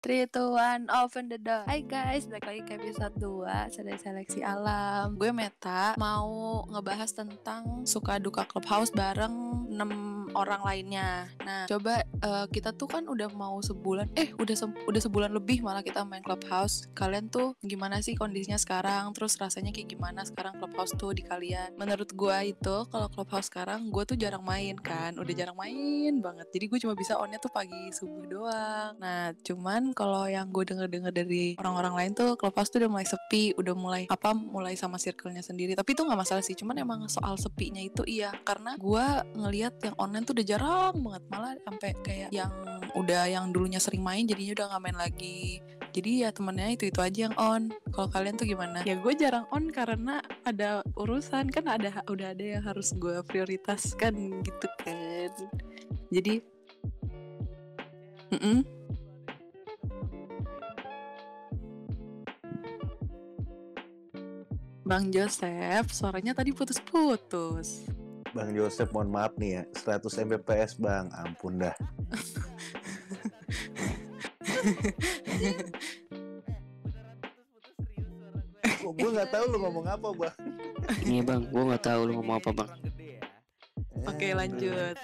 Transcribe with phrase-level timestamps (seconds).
[0.00, 1.60] 3, 2, 1, open the door.
[1.68, 5.12] Hai guys, balik lagi ke episode 2 Sedai Seleksi Alam.
[5.20, 12.46] Gue Meta Mau ngebahas tentang suka duka Clubhouse bareng 6 orang lainnya Nah, coba uh,
[12.50, 16.22] kita tuh kan udah mau sebulan Eh, udah se udah sebulan lebih malah kita main
[16.22, 19.12] Clubhouse Kalian tuh gimana sih kondisinya sekarang?
[19.16, 21.74] Terus rasanya kayak gimana sekarang Clubhouse tuh di kalian?
[21.80, 26.46] Menurut gue itu, kalau Clubhouse sekarang gue tuh jarang main kan Udah jarang main banget
[26.52, 31.12] Jadi gue cuma bisa onnya tuh pagi subuh doang Nah, cuman kalau yang gue denger-denger
[31.12, 35.42] dari orang-orang lain tuh Clubhouse tuh udah mulai sepi, udah mulai apa mulai sama circle-nya
[35.44, 35.74] sendiri.
[35.74, 39.06] Tapi itu nggak masalah sih, cuman emang soal sepinya itu iya karena gue
[39.36, 42.52] ngelihat yang online tuh udah jarang banget malah sampai kayak yang
[42.94, 45.40] udah yang dulunya sering main jadinya udah nggak main lagi.
[45.90, 47.74] Jadi ya temennya itu itu aja yang on.
[47.90, 48.86] Kalau kalian tuh gimana?
[48.86, 54.42] Ya gue jarang on karena ada urusan kan ada udah ada yang harus gue prioritaskan
[54.46, 55.32] gitu kan.
[56.14, 56.60] Jadi
[58.30, 58.58] Mm -mm.
[64.86, 67.86] Bang Joseph, suaranya tadi putus-putus.
[68.30, 71.74] Bang Joseph, mohon maaf nih ya, 100 Mbps Bang, ampun dah.
[78.90, 80.36] gue nggak tahu lu ngomong apa bang.
[81.06, 82.70] Iya bang, gue nggak tahu lu ngomong apa bang.
[84.06, 84.96] Oke lanjut.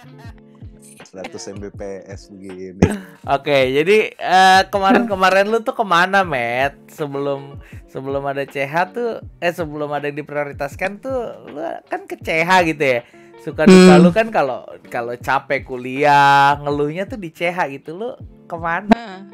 [1.11, 2.83] 100 Mbps begini.
[3.27, 6.77] Oke, jadi uh, kemarin-kemarin lu tuh ke mana, Matt?
[6.93, 7.59] Sebelum
[7.97, 12.85] sebelum ada CH tuh, eh sebelum ada yang diprioritaskan tuh, lu kan ke CH gitu
[12.85, 13.01] ya.
[13.41, 14.03] Suka duka hmm.
[14.05, 18.13] lu kan kalau kalau capek kuliah, ngeluhnya tuh di CH gitu lu
[18.45, 19.25] ke mana?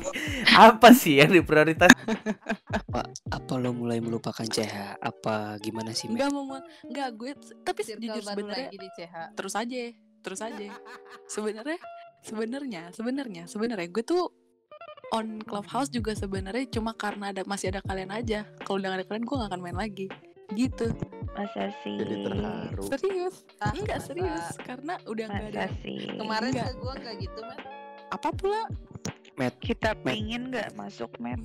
[0.56, 1.92] apa sih yang diprioritas?
[2.72, 4.96] apa apa lo mulai melupakan CH?
[4.96, 6.08] Apa gimana sih?
[6.08, 6.56] Enggak mau,
[6.88, 7.30] enggak gue.
[7.60, 8.72] Tapi jujur sebenarnya
[9.36, 9.92] terus aja
[10.26, 10.66] terus aja
[11.34, 11.78] sebenarnya
[12.26, 14.26] sebenarnya sebenarnya sebenarnya gue tuh
[15.14, 18.42] on clubhouse juga sebenarnya cuma karena ada masih ada kalian aja.
[18.66, 20.06] Kalau udah ada kalian gue gak akan main lagi.
[20.54, 20.86] Gitu.
[21.34, 21.98] Masa sih?
[21.98, 22.84] Jadi terharu.
[22.86, 23.34] Serius?
[23.60, 24.46] Ah, enggak serius.
[24.62, 25.66] Karena udah nggak ada.
[25.82, 26.06] sih?
[26.16, 26.72] Kemarin enggak.
[26.78, 27.60] gue nggak gitu men
[28.14, 28.62] apa pula?
[29.36, 31.42] Met kita pingin nggak masuk Met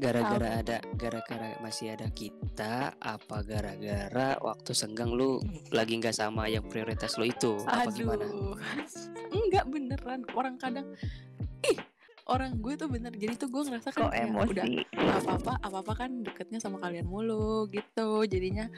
[0.00, 6.64] gara-gara ada gara-gara masih ada kita apa gara-gara waktu senggang lu lagi nggak sama yang
[6.64, 7.60] prioritas lu itu?
[7.68, 7.96] Apa Aduh.
[7.96, 8.24] gimana
[9.32, 10.20] enggak beneran.
[10.32, 10.96] Orang kadang
[12.30, 14.50] orang gue tuh bener jadi tuh gue ngerasa kan Kok emosi.
[14.54, 14.64] udah
[15.18, 18.70] apa apa apa apa kan deketnya sama kalian mulu gitu jadinya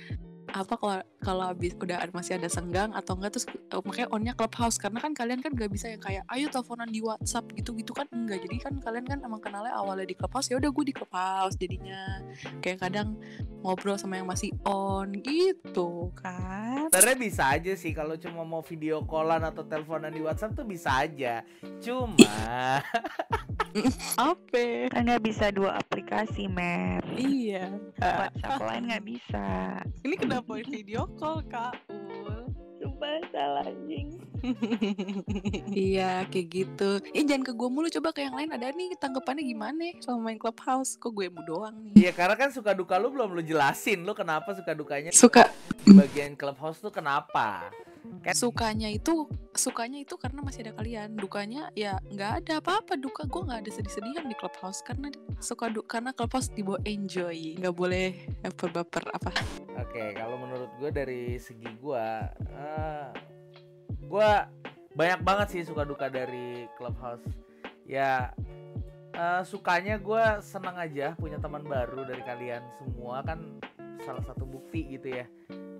[0.53, 4.77] apa kalau kalau habis udah masih ada senggang atau enggak terus uh, makanya onnya clubhouse.
[4.77, 8.07] Karena kan kalian kan gak bisa yang kayak ayo teleponan di WhatsApp gitu gitu kan
[8.13, 8.45] enggak.
[8.45, 12.21] Jadi kan kalian kan emang kenalnya awalnya di clubhouse ya udah gue di clubhouse jadinya.
[12.61, 13.17] Kayak kadang
[13.63, 16.91] ngobrol sama yang masih on gitu kan.
[16.91, 21.07] Sebenarnya bisa aja sih kalau cuma mau video callan atau teleponan di WhatsApp tuh bisa
[21.07, 21.47] aja.
[21.79, 22.19] Cuma
[24.19, 24.65] apa?
[24.91, 27.01] Kan nggak bisa dua aplikasi mer.
[27.15, 27.73] Iya.
[28.03, 29.47] WhatsApp lain nggak bisa.
[30.03, 32.51] Ini kenapa video call kak Ul.
[32.83, 34.19] Sumpah salah anjing.
[35.71, 36.99] Iya kayak gitu.
[37.15, 38.51] Eh jangan ke gue mulu coba ke yang lain.
[38.51, 39.95] Ada nih tanggapannya gimana?
[40.03, 40.99] Sama main clubhouse.
[40.99, 41.95] Kok gue mu doang nih?
[41.95, 44.03] Iya karena kan suka duka lu belum lu jelasin.
[44.03, 45.15] Lu kenapa suka dukanya?
[45.15, 45.47] Suka.
[45.87, 47.71] Di bagian clubhouse tuh kenapa
[48.31, 51.19] sukanya itu sukanya itu karena masih ada kalian.
[51.19, 52.95] Dukanya ya nggak ada apa-apa.
[52.95, 55.11] Duka gue nggak ada sedih-sedihan di clubhouse karena
[55.43, 57.59] suka du karena clubhouse dibawa enjoy.
[57.59, 58.09] Nggak boleh
[58.47, 59.31] baper-baper apa.
[59.79, 62.07] Oke okay, kalau menurut gue dari segi gue
[62.55, 63.09] uh,
[64.07, 64.31] gue
[64.93, 67.25] banyak banget sih suka duka dari clubhouse.
[67.89, 68.31] Ya
[69.19, 73.25] uh, sukanya gue senang aja punya teman baru dari kalian semua.
[73.27, 73.59] Kan
[74.03, 75.27] salah satu bukti gitu ya.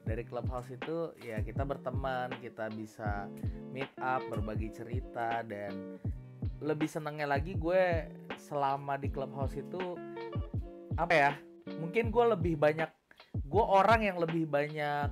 [0.03, 3.31] Dari clubhouse itu ya kita berteman kita bisa
[3.71, 5.99] meet up berbagi cerita dan
[6.63, 9.99] lebih senangnya lagi gue selama di clubhouse itu
[10.99, 11.33] apa ya
[11.79, 12.91] mungkin gue lebih banyak
[13.47, 15.11] gue orang yang lebih banyak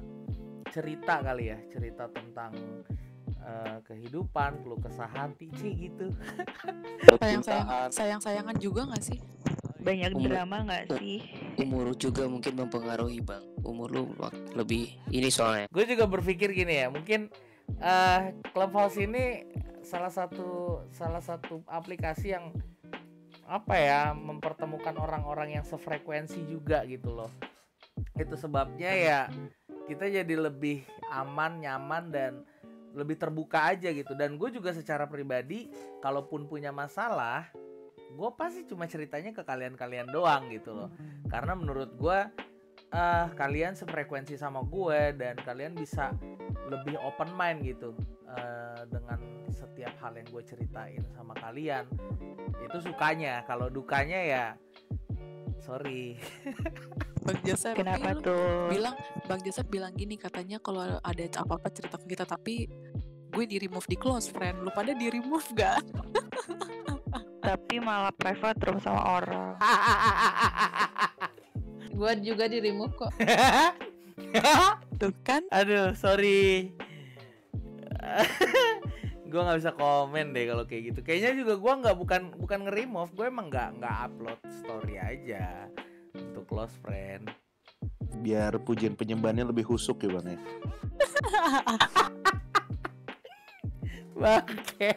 [0.70, 2.54] cerita kali ya cerita tentang
[3.42, 6.10] uh, kehidupan keluh kesah hati sih gitu.
[7.18, 9.18] Sayang sayang sayang sayangan juga nggak sih
[9.80, 11.18] banyak umur, drama nggak sih?
[11.60, 13.44] umur juga mungkin mempengaruhi bang.
[13.64, 14.02] Umur lu
[14.54, 15.66] lebih ini soalnya.
[15.72, 17.32] Gue juga berpikir gini ya mungkin
[17.80, 19.44] uh, clubhouse ini
[19.80, 22.52] salah satu salah satu aplikasi yang
[23.50, 27.30] apa ya mempertemukan orang-orang yang sefrekuensi juga gitu loh.
[28.14, 29.20] Itu sebabnya ya
[29.90, 32.32] kita jadi lebih aman nyaman dan
[32.94, 34.14] lebih terbuka aja gitu.
[34.14, 37.50] Dan gue juga secara pribadi kalaupun punya masalah
[38.10, 40.90] gue pasti cuma ceritanya ke kalian-kalian doang gitu loh
[41.30, 42.18] karena menurut gue
[42.94, 46.14] uh, kalian sefrekuensi sama gue dan kalian bisa
[46.70, 47.90] lebih open mind gitu
[48.30, 49.18] eh, dengan
[49.50, 51.82] setiap hal yang gue ceritain sama kalian
[52.62, 54.44] itu sukanya kalau dukanya ya
[55.58, 56.14] sorry
[57.26, 58.70] Bang Joseph Kenapa tuh?
[58.70, 58.94] bilang
[59.26, 62.70] Bang Joseph bilang gini katanya kalau ada apa-apa cerita ke kita tapi
[63.30, 65.82] gue di remove di close friend lu pada di remove gak?
[67.40, 69.56] Tapi malah private terus sama orang.
[71.98, 73.12] Gua juga di remove kok.
[75.00, 76.76] Tuh kan aduh sorry
[79.30, 83.14] gue nggak bisa komen deh kalau kayak gitu kayaknya juga gue nggak bukan bukan nge-remove
[83.14, 85.70] gue emang nggak nggak upload story aja
[86.12, 87.30] untuk close friend
[88.20, 90.38] Biar pujian penyembahannya lebih husuk ya bang ya.
[94.20, 94.92] Bangke.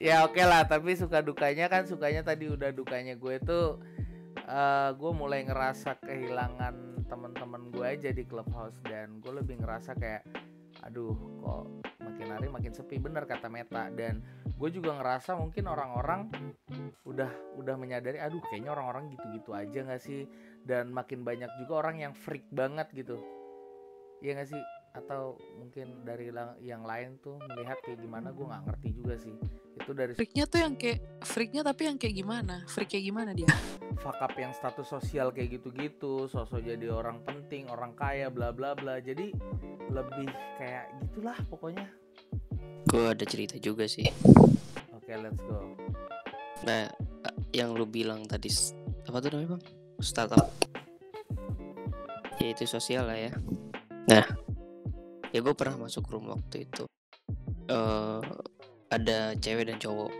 [0.00, 3.78] Ya oke lah, tapi suka dukanya kan sukanya tadi udah dukanya gue tuh
[4.48, 10.24] eh gue mulai ngerasa kehilangan teman-teman gue aja di clubhouse dan gue lebih ngerasa kayak
[10.80, 11.12] aduh
[11.42, 11.64] kok
[12.00, 12.96] makin hari makin sepi.
[12.96, 13.92] Bener kata Meta.
[13.92, 14.24] Dan
[14.56, 16.32] gue juga ngerasa mungkin orang-orang
[17.04, 17.30] udah
[17.60, 20.24] udah menyadari aduh kayaknya orang-orang gitu-gitu aja nggak sih?
[20.64, 23.20] Dan makin banyak juga orang yang freak banget gitu.
[24.20, 28.62] Iya gak sih atau mungkin dari la- yang lain tuh melihat kayak gimana gue nggak
[28.66, 29.36] ngerti juga sih
[29.70, 32.54] itu dari freaknya tuh yang kayak freaknya tapi yang kayak gimana?
[32.66, 33.48] Freak kayak gimana dia?
[34.00, 38.96] fakap yang status sosial kayak gitu-gitu sosok jadi orang penting orang kaya bla bla bla
[38.96, 39.28] jadi
[39.88, 41.84] lebih kayak gitulah pokoknya
[42.88, 44.08] Gue ada cerita juga sih.
[44.90, 45.76] oke let's go
[46.60, 46.88] Nah,
[47.24, 48.52] eh, yang lu bilang tadi
[49.04, 49.62] apa tuh namanya bang?
[49.98, 50.48] Startup.
[52.36, 53.32] Ya itu sosial lah ya.
[54.06, 54.24] Nah,
[55.30, 56.84] ya gue pernah masuk room waktu itu.
[57.70, 58.20] eh
[58.90, 60.10] ada cewek dan cowok.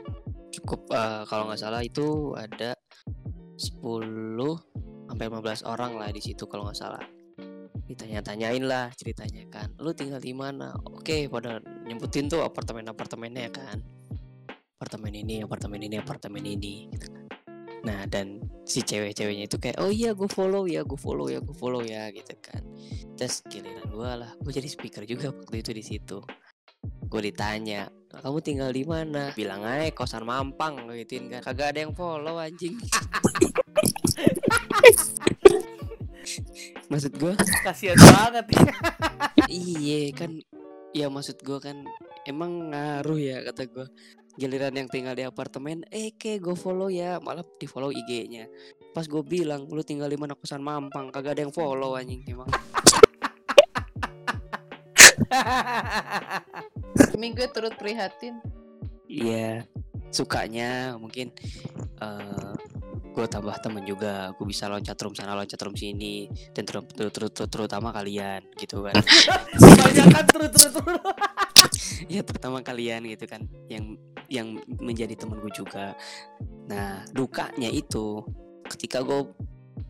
[0.54, 2.74] Cukup eh, kalau nggak salah itu ada
[3.58, 3.82] 10
[5.10, 7.02] sampai 15 orang lah di situ kalau nggak salah.
[7.90, 9.74] Ditanya-tanyain lah ceritanya kan.
[9.82, 10.70] Lu tinggal di mana?
[10.86, 13.78] Oke, pada nyebutin tuh apartemen-apartemennya kan
[14.80, 17.28] apartemen ini, apartemen ini, apartemen ini gitu kan.
[17.84, 21.56] Nah, dan si cewek-ceweknya itu kayak, "Oh iya, gue follow ya, gue follow ya, gue
[21.58, 22.62] follow ya." gitu kan.
[23.18, 26.22] Terus giliran gue lah, gue jadi speaker juga waktu itu di situ.
[27.10, 31.42] Gue ditanya, "Kamu tinggal di mana?" Bilang aja kosan Mampang gituin kan.
[31.42, 32.78] Kagak ada yang follow anjing.
[36.90, 37.32] Maksud gue
[37.62, 38.62] kasihan banget ya
[39.50, 40.30] Iya kan
[40.90, 41.86] Ya maksud gue kan
[42.26, 43.86] Emang ngaruh ya kata gue
[44.40, 47.20] Giliran yang tinggal di apartemen Eh ke gue follow ya.
[47.20, 48.48] Malah di follow IG-nya
[48.96, 52.48] Pas gue bilang Lu tinggal di mana kosan Mampang Kagak ada yang follow anjing Emang.
[57.20, 58.40] Ini gue turut prihatin.
[59.06, 59.68] Iya
[60.10, 61.30] Sukanya mungkin
[62.00, 62.54] eh
[63.10, 64.32] gue tambah temen juga.
[64.38, 68.42] Gue bisa loncat room sana loncat room sini dan ter ter- ter- ter- terutama kalian
[68.56, 68.96] gitu kan.
[69.84, 71.02] Banyak kan terus terus terus
[72.14, 73.44] ya terutama kalian gitu kan.
[73.68, 73.98] Yang
[74.30, 75.92] yang menjadi temen gue juga
[76.64, 78.22] nah dukanya itu
[78.64, 79.26] ketika gue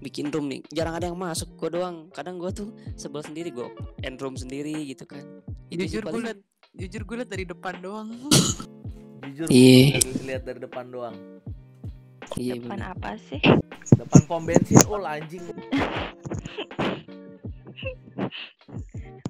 [0.00, 3.68] bikin room nih jarang ada yang masuk gue doang kadang gue tuh sebel sendiri gue
[4.00, 5.20] end room sendiri gitu kan
[5.68, 6.40] Itu jujur gue liat
[6.72, 8.08] jujur gue liat dari depan doang.
[9.26, 10.00] jujur Iya.
[10.00, 11.16] dari- lihat dari depan doang
[12.34, 12.90] iya Depan bener.
[12.90, 13.42] apa sih?
[13.92, 15.44] depan pom bensin oh anjing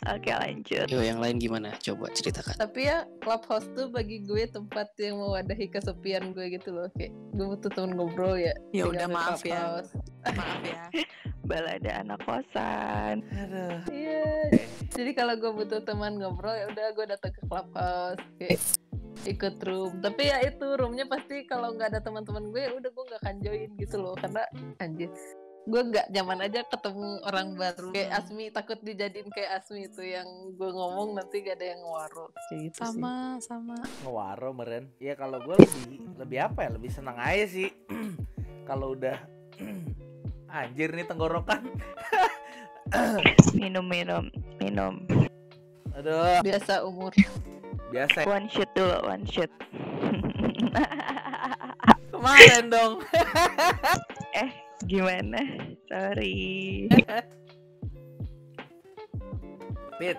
[0.09, 0.89] Oke lanjut.
[0.89, 5.69] yo yang lain gimana coba ceritakan Tapi ya clubhouse tuh bagi gue tempat yang mewadahi
[5.69, 6.89] kesepian gue gitu loh.
[6.97, 8.55] Kayak gue butuh temen ngobrol ya.
[8.73, 9.61] Ya udah maaf ya.
[9.61, 9.93] Clubhouse.
[10.41, 10.83] Maaf ya.
[11.49, 13.25] Balada anak kosan.
[13.29, 14.57] aduh Iya.
[14.89, 18.21] Jadi kalau gue butuh teman ngobrol ya udah gue datang ke clubhouse.
[18.41, 18.61] Kayak
[19.29, 23.05] ikut room tapi ya itu roomnya pasti kalau nggak ada teman-teman gue ya udah gue
[23.05, 24.43] nggak akan join gitu loh karena
[24.81, 25.13] anjir
[25.69, 27.93] gue nggak nyaman aja ketemu orang baru.
[27.93, 30.27] Kayak Asmi takut dijadiin kayak Asmi itu yang
[30.57, 32.27] gue ngomong nanti gak ada yang ngewaro.
[32.49, 32.85] Kayak gitu sih.
[32.97, 33.15] Sama
[33.45, 33.77] sama.
[34.01, 34.85] ngewaro meren.
[34.97, 36.71] Ya kalau gue lebih lebih apa ya?
[36.73, 37.69] Lebih senang aja sih.
[38.69, 39.19] Kalau udah
[40.57, 41.61] anjir nih tenggorokan.
[43.61, 44.27] Minum minum
[44.59, 45.07] minum.
[45.95, 46.43] aduh.
[46.43, 47.15] Biasa umur.
[47.95, 48.27] Biasa.
[48.27, 49.51] One shoot dulu one shoot.
[52.11, 52.93] kemarin dong.
[54.31, 55.41] Eh gimana?
[55.89, 56.89] Sorry.
[60.01, 60.17] Pit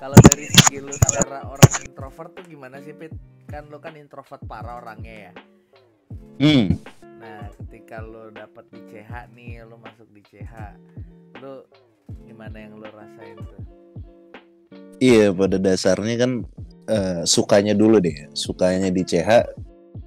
[0.00, 3.14] kalau dari segi lu secara orang introvert tuh gimana sih Pit
[3.46, 5.32] kan lu kan introvert parah orangnya ya
[6.40, 6.72] Hmm.
[7.20, 10.72] Nah, ketika lo dapet di CH nih, lo masuk di CH,
[11.44, 11.68] lo
[12.24, 13.60] gimana yang lo rasain tuh?
[15.04, 16.32] Iya, pada dasarnya kan
[16.88, 18.32] eh, sukanya dulu deh.
[18.32, 19.52] Sukanya di CH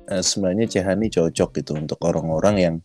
[0.09, 2.75] eh, sebenarnya CH ini cocok gitu untuk orang-orang yang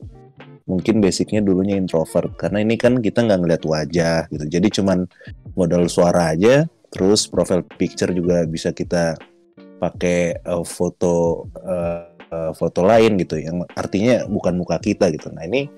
[0.69, 4.45] mungkin basicnya dulunya introvert karena ini kan kita nggak ngeliat wajah gitu.
[4.47, 5.09] Jadi cuman
[5.57, 9.17] modal suara aja Terus profile picture juga bisa kita
[9.79, 15.29] pakai uh, foto uh, uh, foto lain gitu yang artinya bukan muka kita gitu.
[15.31, 15.69] Nah ini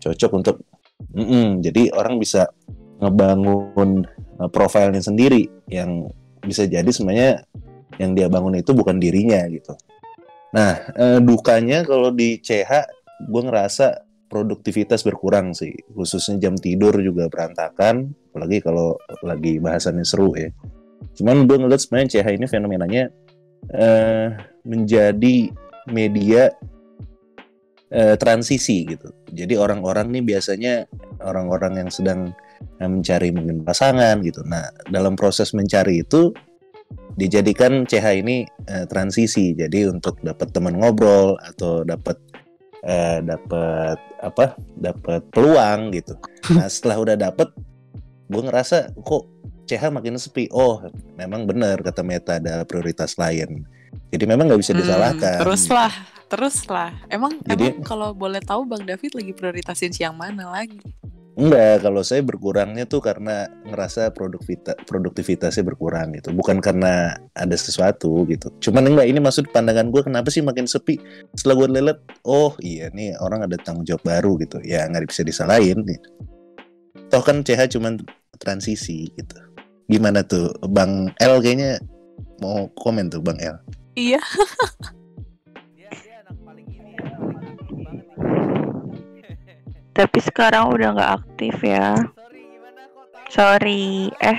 [0.00, 0.56] cocok untuk
[1.12, 2.48] mm-mm, jadi orang bisa
[2.98, 4.08] ngebangun
[4.40, 6.08] uh, profilnya sendiri yang
[6.40, 7.44] bisa jadi sebenarnya
[8.00, 9.76] yang dia bangun itu bukan dirinya gitu.
[10.56, 12.88] Nah uh, dukanya kalau di CH
[13.30, 20.34] gue ngerasa produktivitas berkurang sih khususnya jam tidur juga berantakan apalagi kalau lagi bahasannya seru
[20.34, 20.50] ya
[21.14, 23.04] cuman gue ngeliat sebenarnya CH ini fenomenanya
[23.72, 24.28] uh,
[24.64, 25.52] menjadi
[25.88, 26.52] media
[27.92, 29.12] uh, transisi gitu.
[29.32, 30.74] Jadi orang-orang nih biasanya
[31.24, 32.32] orang-orang yang sedang
[32.80, 34.40] mencari mungkin pasangan gitu.
[34.46, 36.32] Nah, dalam proses mencari itu
[37.14, 39.52] dijadikan CH ini uh, transisi.
[39.52, 42.16] Jadi untuk dapat teman ngobrol atau dapat
[42.84, 44.54] uh, dapat apa?
[44.76, 46.14] dapat peluang gitu.
[46.52, 47.48] Nah, setelah udah dapat
[48.28, 49.24] gue ngerasa kok
[49.64, 50.48] CH makin sepi.
[50.52, 50.80] Oh,
[51.16, 53.64] memang benar kata Meta ada prioritas lain.
[54.12, 55.38] Jadi memang nggak bisa Hmm, disalahkan.
[55.40, 55.92] teruslah,
[56.28, 56.90] teruslah.
[57.08, 60.78] Emang Jadi- emang kalau boleh tahu Bang David lagi prioritasin siang mana lagi?
[61.34, 66.30] Enggak, kalau saya berkurangnya tuh karena ngerasa produktivita, produktivitasnya berkurang gitu.
[66.30, 68.54] Bukan karena ada sesuatu gitu.
[68.62, 70.94] Cuman enggak, ini maksud pandangan gue kenapa sih makin sepi?
[71.34, 74.62] Setelah gue lihat, oh iya nih orang ada tanggung jawab baru gitu.
[74.62, 75.82] Ya nggak bisa disalahin.
[75.82, 75.98] Nih.
[77.10, 77.98] Toh kan CH cuman
[78.38, 79.36] transisi gitu.
[79.90, 81.82] Gimana tuh Bang L kayaknya
[82.38, 83.58] mau komen tuh Bang L.
[83.98, 84.22] Iya.
[89.94, 91.94] Tapi sekarang udah nggak aktif ya.
[91.94, 93.30] Sorry gimana kok tahu?
[93.30, 94.10] Sorry.
[94.18, 94.38] Eh,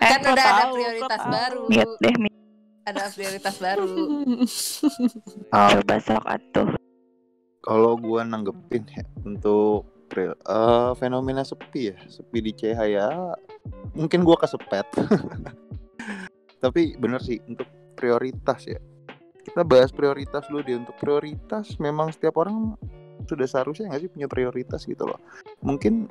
[0.00, 0.32] eh kan ada
[0.64, 1.32] tahu, prioritas kok tahu.
[1.36, 2.38] baru mute deh mute.
[2.84, 3.84] ada prioritas baru
[5.56, 6.68] Oh, besok atuh.
[7.60, 9.84] Kalau gua nanggepin ya untuk
[10.16, 13.08] eh, fenomena sepi ya, sepi di CH ya,
[13.92, 14.88] mungkin gua kesepet.
[16.64, 18.80] Tapi bener sih untuk prioritas ya.
[19.44, 20.80] Kita bahas prioritas dulu deh.
[20.80, 22.72] Untuk prioritas memang setiap orang
[23.24, 25.20] sudah seharusnya nggak sih punya prioritas gitu loh.
[25.64, 26.08] Mungkin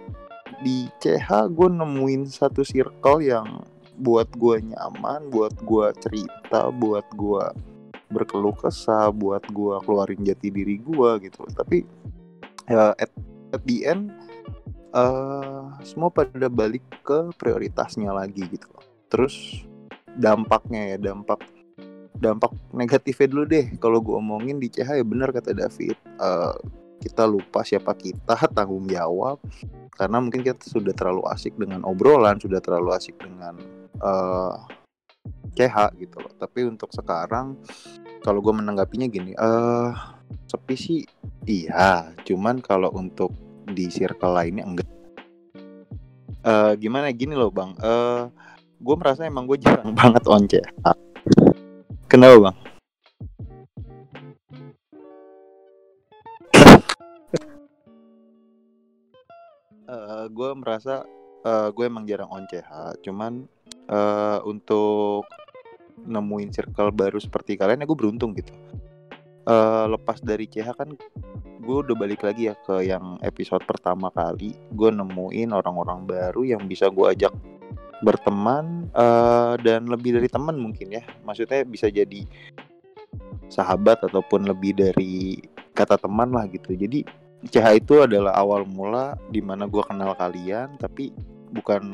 [0.61, 7.53] di CH gue nemuin satu circle yang buat gua nyaman, buat gua cerita, buat gua
[8.13, 11.81] berkeluh kesah buat gua keluarin jati diri gua gitu tapi
[12.69, 13.09] ya at,
[13.49, 14.13] at the end
[14.93, 18.69] eh semua pada balik ke prioritasnya lagi gitu
[19.09, 19.65] terus
[20.13, 21.41] dampaknya ya dampak
[22.21, 23.65] dampak negatifnya dulu deh.
[23.81, 26.55] Kalau gua omongin di CH ya benar kata David eh
[27.03, 29.43] kita lupa siapa kita tanggung jawab.
[29.93, 33.59] Karena mungkin kita sudah terlalu asik dengan obrolan sudah terlalu asik dengan
[35.53, 36.33] CH gitu loh.
[36.39, 37.59] Tapi untuk sekarang
[38.23, 39.91] kalau gue menanggapinya gini eh
[40.47, 41.01] sepi sih
[41.43, 42.15] iya.
[42.23, 43.35] Cuman kalau untuk
[43.67, 44.89] di circle lainnya enggak.
[46.47, 47.11] Eh gimana?
[47.11, 47.75] Gini loh bang.
[47.77, 48.23] Eh
[48.83, 50.67] gue merasa emang gue jarang banget on CH
[52.11, 52.57] kenapa bang
[59.83, 61.03] Eh gue merasa
[61.43, 63.43] eh gue emang jarang on CH cuman
[63.91, 65.27] eh untuk
[66.03, 68.55] nemuin circle baru seperti kalian ya gue beruntung gitu.
[69.43, 70.89] Eh lepas dari CH kan
[71.63, 74.55] gue udah balik lagi ya ke yang episode pertama kali.
[74.71, 77.31] Gue nemuin orang-orang baru yang bisa gue ajak
[78.03, 81.03] berteman eh dan lebih dari teman mungkin ya.
[81.27, 82.23] Maksudnya bisa jadi
[83.51, 85.37] sahabat ataupun lebih dari
[85.75, 86.73] kata teman lah gitu.
[86.73, 91.11] Jadi CH itu adalah awal mula di mana gue kenal kalian tapi
[91.51, 91.91] bukan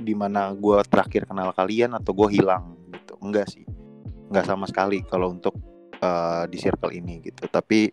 [0.00, 3.14] di mana gue terakhir kenal kalian atau gue hilang gitu.
[3.20, 3.68] Enggak sih.
[4.32, 5.52] Enggak sama sekali kalau untuk
[6.00, 7.44] eh, di circle ini gitu.
[7.46, 7.92] Tapi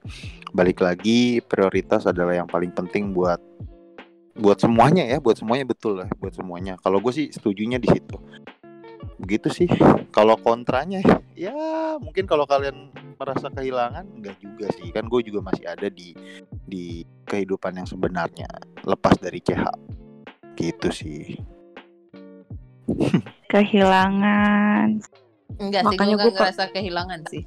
[0.56, 3.40] balik lagi prioritas adalah yang paling penting buat
[4.40, 6.80] buat semuanya ya buat semuanya betul lah buat semuanya.
[6.80, 8.16] Kalau gue sih setujunya di situ
[9.20, 9.70] begitu sih.
[10.10, 11.04] Kalau kontranya
[11.36, 11.54] ya
[12.00, 14.90] mungkin kalau kalian merasa kehilangan enggak juga sih.
[14.90, 16.16] Kan gue juga masih ada di
[16.66, 18.50] di kehidupan yang sebenarnya
[18.88, 19.64] lepas dari CH
[20.56, 21.38] gitu sih.
[23.52, 24.98] Kehilangan.
[25.60, 27.44] enggak sih Makanya gue ngerasa kehilangan sih.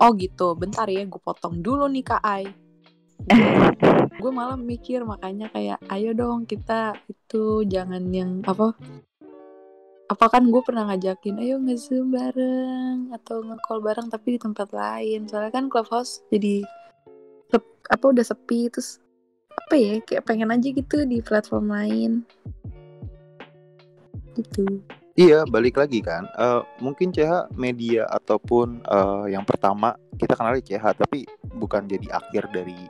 [0.00, 2.44] Oh gitu, bentar ya gue potong dulu nih Kak Ai.
[4.20, 8.72] gue malah mikir makanya kayak ayo dong kita itu jangan yang apa
[10.10, 15.30] apa kan gue pernah ngajakin ayo nge-zoom bareng atau nge-call bareng tapi di tempat lain
[15.30, 16.66] soalnya kan clubhouse jadi
[17.90, 19.02] apa udah sepi terus
[19.50, 22.12] apa ya kayak pengen aja gitu di platform lain
[24.38, 24.82] gitu
[25.18, 26.24] Iya, balik lagi kan.
[26.32, 31.28] Eh, mungkin CH media ataupun eh, yang pertama kita kenal CH, tapi
[31.60, 32.88] bukan jadi akhir dari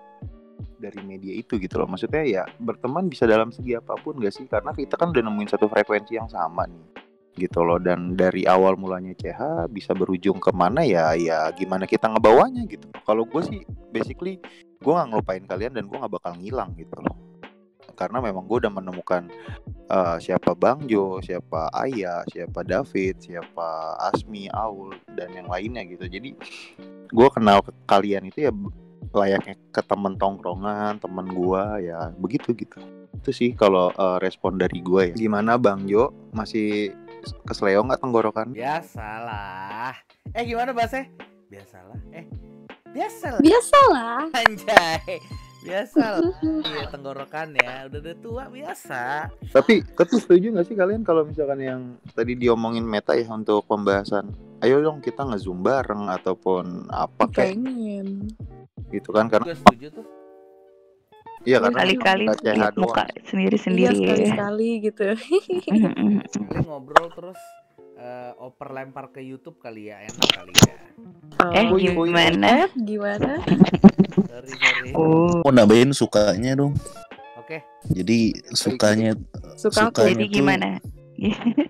[0.79, 1.91] dari media itu gitu loh.
[1.91, 4.47] Maksudnya ya berteman bisa dalam segi apa pun gak sih?
[4.47, 7.00] Karena kita kan udah nemuin satu frekuensi yang sama nih.
[7.39, 12.11] Gitu loh dan dari awal mulanya CH bisa berujung ke mana ya ya gimana kita
[12.11, 13.61] ngebawanya gitu kalau gue sih
[13.95, 14.43] basically
[14.83, 17.31] gue nggak ngelupain kalian dan gue nggak bakal ngilang gitu loh
[18.01, 19.29] karena memang gue udah menemukan
[19.93, 26.09] eh, siapa Bang Jo, siapa Ayah, siapa David, siapa Asmi, Aul dan yang lainnya gitu.
[26.09, 26.33] Jadi
[27.13, 28.53] gue kenal ke kalian itu ya
[29.13, 32.81] layaknya ke temen tongkrongan, temen gue ya begitu gitu.
[33.21, 35.15] Itu sih kalau eh, respon dari gue ya.
[35.21, 36.09] Gimana Bang Jo?
[36.33, 36.97] Masih
[37.45, 38.53] kesleo nggak tenggorokan?
[38.55, 39.95] Biasalah.
[40.33, 41.09] Eh gimana bahasnya?
[41.51, 41.99] Biasalah.
[42.15, 42.25] Eh
[42.91, 43.41] biasalah.
[43.43, 44.21] Biasalah.
[44.35, 45.17] Anjay.
[45.61, 46.33] Biasalah.
[46.71, 47.85] Iya tenggorokan ya.
[47.91, 49.29] Udah udah tua biasa.
[49.53, 51.81] Tapi ketu setuju nggak sih kalian kalau misalkan yang
[52.17, 58.29] tadi diomongin meta ya untuk pembahasan ayo dong kita ngezoom bareng ataupun apa kayak Pengen.
[58.93, 60.07] gitu kan karena Gue setuju tuh.
[61.43, 63.99] Iya karena Kali-kali lihat muka Iya sendiri-sendiri ya.
[63.99, 65.05] sekali-sekali gitu.
[66.37, 67.41] Kali ngobrol terus
[67.97, 70.75] eh, oper lempar ke YouTube kali ya enak kali ya.
[71.53, 72.29] Eh Oh, iya, oh, iya.
[72.29, 72.53] gimana?
[72.75, 73.33] Gimana?
[74.21, 74.91] Sorry sorry.
[74.93, 76.77] Oh, Mau nambahin sukanya dong.
[77.37, 77.65] Oke.
[77.87, 79.17] Jadi sukanya
[79.57, 79.89] Suka.
[79.89, 80.69] Sukanya jadi tuh- gimana?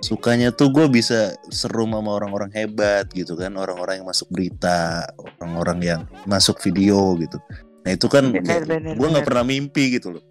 [0.00, 5.02] sukanya tuh gue bisa seru sama orang-orang hebat gitu kan orang-orang yang masuk berita
[5.36, 7.34] orang-orang yang masuk video gitu
[7.78, 10.24] nah itu kan gue nggak pernah mimpi gitu loh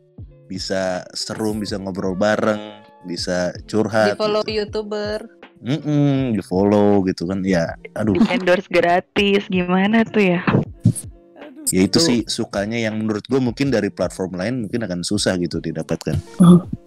[0.45, 2.59] bisa seru bisa ngobrol bareng
[3.03, 4.63] bisa Di curhat follow gitu.
[4.63, 5.19] youtuber.
[5.57, 10.41] Mm-mm, di follow gitu kan ya aduh endorse gratis gimana tuh ya?
[10.45, 11.65] Aduh.
[11.67, 15.57] ya itu sih sukanya yang menurut gue mungkin dari platform lain mungkin akan susah gitu
[15.57, 16.13] didapatkan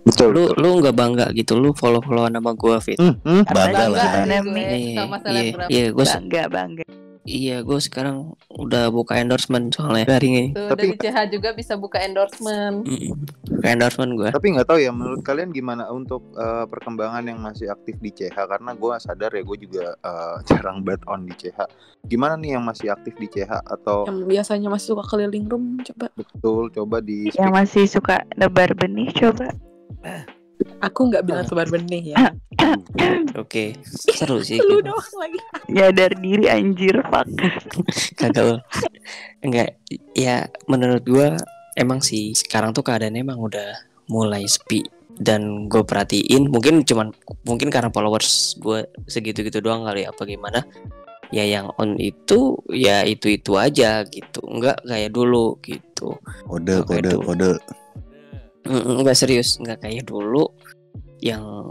[0.00, 2.94] betul Lu lu nggak bangga gitu lu follow followan sama gua Fit.
[2.96, 3.42] Hmm, hmm.
[3.44, 6.84] bangga lah Bangga gue mi- Iya, iya, iya, gue Bangga bangga.
[7.22, 10.44] Iya gue sekarang udah buka endorsement soalnya dari ini.
[10.50, 12.82] Tuh, Tapi- dari CH juga bisa buka endorsement.
[12.82, 13.12] Mm,
[13.50, 14.28] Buka endorsement gue.
[14.30, 18.32] tapi nggak tahu ya menurut kalian gimana untuk eh, perkembangan yang masih aktif di CH
[18.40, 21.58] karena gue sadar ya gue juga eh, jarang banget on di CH
[22.02, 26.08] gimana nih yang masih aktif di CH atau Yang biasanya masih suka keliling room coba.
[26.14, 29.52] betul coba di Yang masih suka nebar benih coba.
[30.80, 32.32] Aku nggak bilang tebar benih ya.
[33.40, 33.76] Oke,
[34.16, 34.60] seru sih.
[34.60, 34.92] Lu gitu.
[34.92, 35.38] doang lagi.
[35.68, 37.28] Nyadar diri anjir fuck.
[38.16, 38.64] Kagak.
[39.44, 39.80] Enggak,
[40.16, 41.28] ya menurut gua
[41.76, 43.76] emang sih sekarang tuh keadaannya emang udah
[44.10, 44.82] mulai sepi
[45.20, 47.12] dan gue perhatiin mungkin cuman
[47.44, 50.64] mungkin karena followers gue segitu-gitu doang kali apa gimana
[51.30, 56.16] ya yang on itu ya itu itu aja gitu enggak kayak dulu gitu
[56.48, 57.50] kode kode kode
[58.68, 60.48] Enggak serius enggak kayak dulu
[61.20, 61.68] yang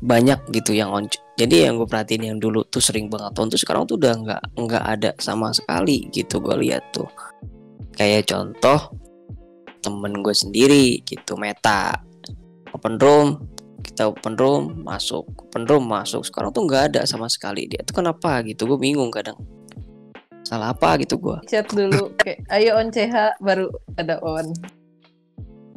[0.00, 1.04] banyak gitu yang on
[1.40, 4.42] jadi yang gue perhatiin yang dulu tuh sering banget on tuh sekarang tuh udah nggak
[4.60, 7.08] nggak ada sama sekali gitu gue lihat tuh.
[7.96, 8.92] Kayak contoh
[9.80, 11.96] temen gue sendiri gitu meta.
[12.76, 13.48] Open room
[13.80, 16.28] kita open room masuk open room masuk.
[16.28, 17.64] Sekarang tuh nggak ada sama sekali.
[17.72, 19.40] Dia tuh kenapa gitu gue bingung kadang.
[20.44, 24.52] Salah apa gitu gue Chat dulu kayak ayo on CH baru ada on.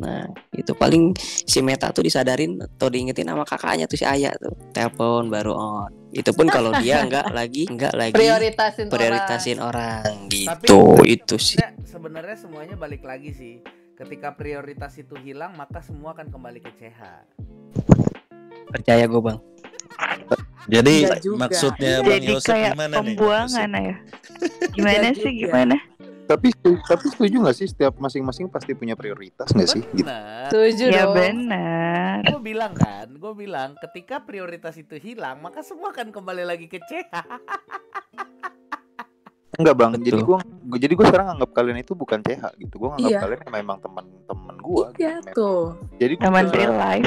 [0.03, 1.15] Nah, itu paling
[1.47, 4.51] si Meta tuh disadarin atau diingetin sama kakaknya tuh si Ayah tuh.
[4.75, 5.91] Telepon baru on.
[6.11, 10.99] Itu pun kalau dia nggak lagi nggak lagi Prioritasin, prioritasin orang, Tapi gitu.
[11.07, 11.57] itu sih.
[11.87, 13.55] sebenarnya- semuanya balik lagi sih.
[13.93, 16.99] Ketika prioritas itu hilang, maka semua akan kembali ke CH.
[18.67, 19.39] Percaya gue, Bang.
[20.65, 23.95] jadi Enggak maksudnya bang Jadi Yosef kayak gimana pembuangan ya.
[24.73, 25.75] Gimana Enggak sih gimana?
[26.23, 26.49] Tapi
[26.81, 30.07] tapi setuju nggak sih setiap masing-masing pasti punya prioritas nggak sih gitu.
[30.47, 32.23] Setuju Ya benar.
[32.25, 36.79] Gue bilang kan, gue bilang ketika prioritas itu hilang, maka semua akan kembali lagi ke
[36.79, 37.11] CH.
[39.53, 40.05] Enggak bang, Betul.
[40.09, 42.73] jadi gua gua- jadi gue sekarang anggap kalian itu bukan CH gitu.
[42.75, 43.19] Gue anggap Iya.
[43.21, 44.85] kalian memang teman-teman gue.
[44.97, 45.77] Iya tuh.
[46.01, 47.05] Jadi gue Teman real life.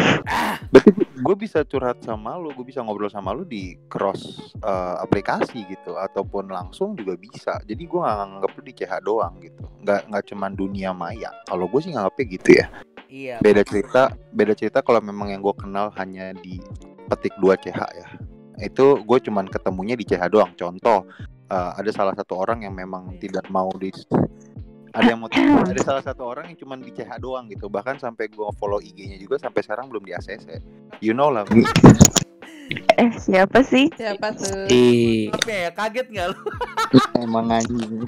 [0.70, 0.90] berarti
[1.26, 5.98] gue bisa curhat sama lu, gue bisa ngobrol sama lu di cross uh, aplikasi gitu,
[5.98, 7.58] ataupun langsung juga bisa.
[7.66, 9.66] Jadi gue nggak nganggap lu di CH doang gitu.
[9.82, 11.34] Nggak nggak cuman dunia maya.
[11.50, 12.66] Kalau gue sih nganggapnya gitu ya.
[13.10, 13.36] Iya.
[13.42, 16.62] Beda cerita, beda cerita kalau memang yang gue kenal hanya di
[17.10, 18.08] petik 2 CH ya.
[18.62, 20.54] Itu gue cuman ketemunya di CH doang.
[20.54, 21.10] Contoh,
[21.50, 23.90] uh, ada salah satu orang yang memang tidak mau di
[24.96, 28.32] ada yang mau ada salah satu orang yang cuman di CH doang gitu bahkan sampai
[28.32, 30.60] gue follow IG-nya juga sampai sekarang belum di ACC
[31.04, 31.44] you know lah
[32.98, 33.86] Eh siapa sih?
[33.94, 34.66] Siapa tuh?
[34.66, 36.40] Di Tapi ya kaget nggak lu?
[37.22, 38.02] emang anjing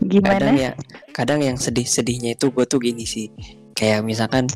[0.00, 0.56] kadang Gimana?
[0.56, 0.72] ya,
[1.12, 3.28] kadang yang sedih-sedihnya itu gue tuh gini sih.
[3.76, 4.48] Kayak misalkan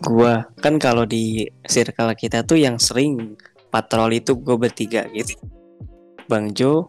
[0.00, 3.34] gua kan kalau di circle kita tuh yang sering
[3.74, 5.34] patroli itu gue bertiga gitu.
[6.30, 6.88] Bang Jo,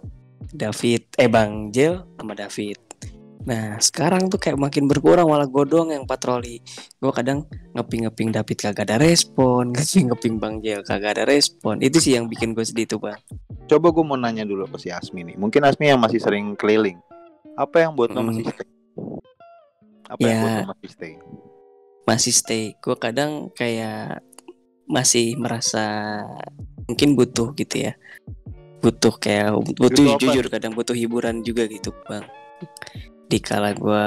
[0.53, 2.84] David, eh Bang Jel sama David.
[3.45, 6.65] Nah sekarang tuh kayak makin berkurang malah gue doang yang patroli.
[6.97, 7.45] Gue kadang
[7.77, 11.77] ngeping-ngeping David kagak ada respon, ngeping-ngeping Bang Jel kagak ada respon.
[11.77, 13.21] Itu sih yang bikin gue sedih tuh bang.
[13.69, 15.37] Coba gue mau nanya dulu ke si Asmi nih.
[15.37, 16.97] Mungkin Asmi yang masih sering keliling.
[17.55, 18.33] Apa yang buat lo Hmm.
[18.33, 18.67] masih stay?
[20.05, 20.41] Apa yang Ya.
[20.41, 21.13] buat lo masih stay?
[22.05, 22.63] Masih stay.
[22.81, 24.25] Gue kadang kayak
[24.85, 25.85] masih merasa
[26.85, 27.93] mungkin butuh gitu ya.
[28.81, 30.21] Butuh kayak butuh apa?
[30.21, 32.25] jujur kadang butuh hiburan juga gitu bang.
[33.31, 34.05] Dikala gue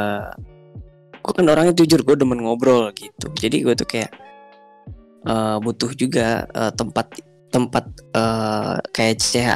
[1.18, 3.28] gue kan orangnya jujur gue demen ngobrol gitu.
[3.36, 4.10] Jadi gue tuh kayak
[5.28, 7.06] eh, butuh juga eh, tempat
[7.52, 7.84] tempat
[8.16, 9.48] eh, kayak CH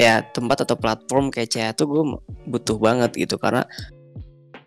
[0.00, 2.02] ya tempat atau platform kayak CH tuh gue
[2.50, 3.38] butuh banget gitu.
[3.38, 3.62] Karena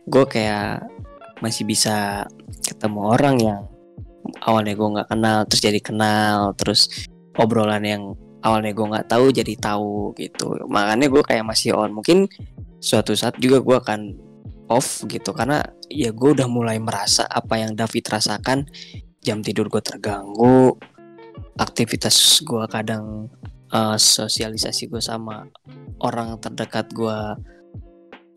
[0.07, 0.85] gue kayak
[1.43, 2.23] masih bisa
[2.63, 3.61] ketemu orang yang
[4.47, 6.87] awalnya gue nggak kenal terus jadi kenal terus
[7.35, 8.03] obrolan yang
[8.45, 10.55] awalnya gue nggak tahu jadi tahu gitu.
[10.69, 11.91] Makanya gue kayak masih on.
[11.91, 12.29] Mungkin
[12.79, 14.24] suatu saat juga gue akan
[14.69, 15.31] off gitu.
[15.31, 18.65] Karena ya gue udah mulai merasa apa yang David rasakan.
[19.25, 20.77] Jam tidur gue terganggu.
[21.55, 23.29] Aktivitas gue kadang
[23.71, 25.47] eh, sosialisasi gue sama
[26.03, 27.17] orang terdekat gue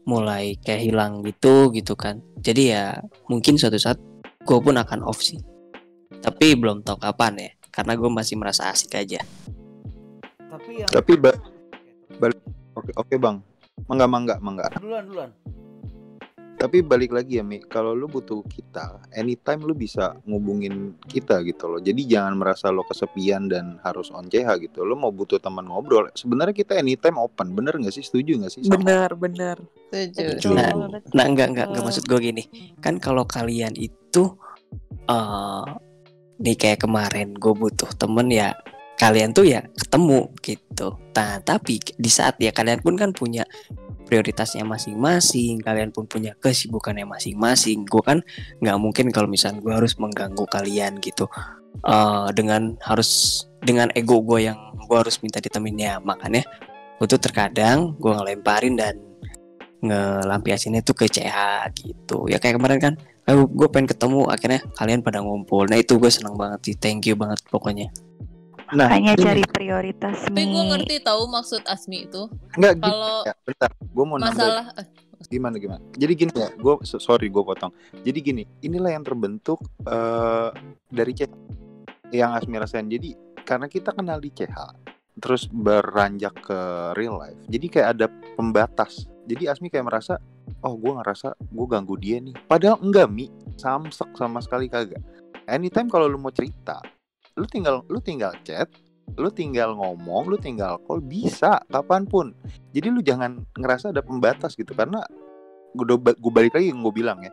[0.09, 2.25] mulai kayak hilang gitu gitu kan.
[2.41, 2.97] Jadi ya
[3.29, 4.01] mungkin suatu saat
[4.49, 5.37] gue pun akan off sih.
[6.25, 7.51] Tapi belum tahu kapan ya.
[7.69, 9.21] Karena gue masih merasa asik aja.
[10.49, 11.37] Tapi yang Tapi ba-
[12.17, 12.41] balik
[12.75, 13.37] oke oke bang.
[13.87, 14.67] Mangga mangga mangga.
[14.81, 15.31] duluan duluan.
[16.59, 21.64] Tapi balik lagi ya Mi, kalau lu butuh kita, anytime lu bisa ngubungin kita gitu
[21.64, 21.79] loh.
[21.79, 24.83] Jadi jangan merasa lo kesepian dan harus on CH gitu.
[24.83, 27.55] Lu mau butuh teman ngobrol, sebenarnya kita anytime open.
[27.55, 28.03] Bener nggak sih?
[28.03, 28.66] Setuju nggak sih?
[28.66, 29.57] sama- Benar, benar.
[29.88, 30.51] Setuju.
[30.51, 30.75] Nah,
[31.14, 32.44] nah enggak enggak enggak maksud gue gini
[32.77, 34.37] kan kalau kalian itu
[35.07, 35.64] eh
[36.37, 38.53] nih kayak kemarin gue butuh temen ya
[38.94, 43.49] kalian tuh ya ketemu gitu nah tapi di saat ya kalian pun kan punya
[44.09, 47.85] prioritasnya masing-masing kalian pun punya kesibukannya masing-masing.
[47.85, 48.25] Gue kan
[48.64, 51.29] nggak mungkin kalau misalnya gue harus mengganggu kalian gitu.
[51.85, 54.57] Eh dengan harus dengan ego gue yang
[54.88, 55.94] gue harus minta ditemenin ya.
[56.01, 56.49] Makanya
[56.99, 58.97] tuh terkadang gue ngelemparin dan
[59.79, 62.27] ngelampiasinnya tuh ke CH gitu.
[62.27, 62.94] Ya kayak kemarin kan
[63.29, 65.68] gue pengen ketemu akhirnya kalian pada ngumpul.
[65.68, 66.75] Nah itu gue seneng banget sih.
[66.81, 67.92] Thank you banget pokoknya
[68.68, 72.28] Nah, Hanya ini- cari prioritas Tapi gue ngerti tahu maksud Asmi itu.
[72.54, 73.70] Nggak, gini, Kalau ya, bentar.
[73.81, 74.37] Gue mau nambah.
[74.37, 74.87] masalah eh,
[75.26, 75.81] gimana gimana?
[75.96, 77.72] Jadi gini ya gue sorry gue potong.
[78.04, 80.50] Jadi gini inilah yang terbentuk eh
[80.88, 81.33] dari CH
[82.12, 82.87] yang Asmi rasain.
[82.87, 84.57] Jadi karena kita kenal di CH
[85.18, 86.59] terus beranjak ke
[86.94, 89.09] real life jadi kayak ada pembatas.
[89.24, 90.20] Jadi Asmi kayak merasa
[90.61, 92.37] oh gue ngerasa gue ganggu dia nih.
[92.44, 93.33] Padahal enggak mi.
[93.57, 95.00] Samsek sama sekali kagak.
[95.48, 96.78] Anytime kalau lu mau cerita
[97.38, 98.66] lu tinggal lu tinggal chat
[99.16, 102.37] lu tinggal ngomong lu tinggal call bisa kapan pun.
[102.74, 105.01] Jadi lu jangan ngerasa ada pembatas gitu karena
[105.72, 107.33] gue balik lagi yang gue bilang ya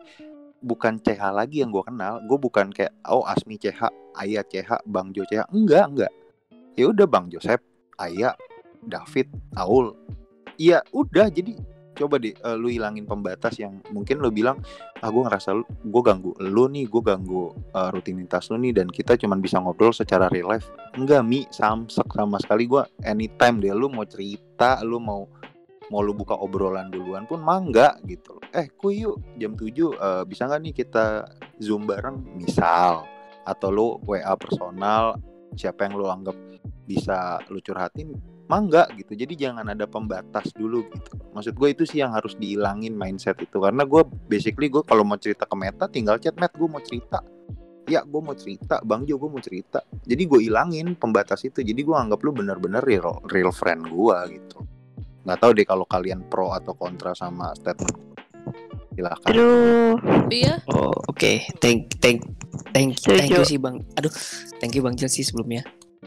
[0.64, 5.12] bukan CH lagi yang gue kenal gue bukan kayak oh Asmi CH Ayah CH Bang
[5.12, 6.12] Jo CH enggak enggak.
[6.76, 7.60] Ya udah Bang Joseph
[8.00, 8.32] Ayah
[8.86, 9.28] David
[9.60, 9.92] Aul.
[10.56, 11.52] Iya udah jadi
[11.96, 14.60] coba deh eh, lu hilangin pembatas yang mungkin lu bilang
[15.00, 19.16] ah gue ngerasa gue ganggu lu nih gue ganggu eh, rutinitas lu nih dan kita
[19.16, 20.68] cuman bisa ngobrol secara real life.
[20.94, 22.68] Enggak mi samsek sama sekali.
[22.68, 25.24] Gue anytime deh lu mau cerita lu mau
[25.88, 30.50] mau lu buka obrolan duluan pun mangga gitu eh ku yuk jam 7 eh, bisa
[30.50, 31.24] nggak nih kita
[31.58, 32.20] zoom bareng?
[32.36, 33.08] Misal.
[33.46, 35.16] Atau lu WA personal
[35.56, 36.36] siapa yang lu anggap
[36.86, 38.12] bisa lu curhatin
[38.46, 39.12] mangga gitu.
[39.14, 41.18] Jadi jangan ada pembatas dulu gitu.
[41.34, 43.58] Maksud gue itu sih yang harus dihilangin mindset itu.
[43.58, 47.22] Karena gue basically gue kalau mau cerita ke Meta tinggal chat Met gue mau cerita.
[47.86, 48.82] Ya gue mau cerita.
[48.82, 49.82] Bang Jo gue mau cerita.
[50.06, 51.62] Jadi gue ilangin pembatas itu.
[51.62, 54.58] Jadi gue anggap lu bener-bener real real friend gue gitu.
[55.26, 57.94] Nggak tahu deh kalau kalian pro atau kontra sama statement.
[57.94, 58.06] Gue.
[58.96, 59.28] silakan.
[59.28, 61.32] Aduh, tapi ya oh oke.
[61.60, 62.24] Thank thank
[62.72, 63.84] thank thank you sih bang.
[64.00, 64.12] Aduh
[64.56, 65.62] thank you bang Jel sih sebelumnya.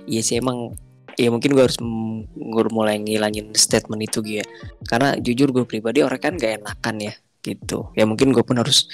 [0.10, 0.73] Iya sih emang
[1.19, 1.75] ya mungkin gue harus
[2.32, 4.45] gue mulai ngilangin statement itu gitu ya.
[4.88, 7.91] Karena jujur gue pribadi orang kan gak enakan ya gitu.
[7.99, 8.88] Ya mungkin gue pun harus